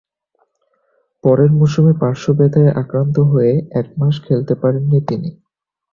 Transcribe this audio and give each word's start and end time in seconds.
পরের 1.23 1.51
মৌসুমে 1.51 1.93
পার্শ্ব 2.01 2.27
ব্যথায় 2.33 2.71
আক্রান্ত 2.81 3.15
হয়ে 3.31 3.51
এক 3.71 3.87
মাস 3.97 4.15
খেলতে 4.25 4.53
পারেননি 4.55 4.99
তিনি। 5.07 5.29